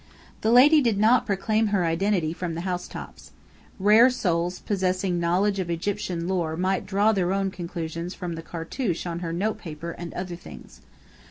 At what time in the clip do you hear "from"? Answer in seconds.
2.33-2.55, 8.15-8.33